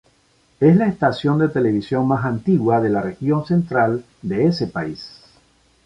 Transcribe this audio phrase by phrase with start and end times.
[0.59, 5.21] Es la estación de televisión más antigua de la región central de ese país.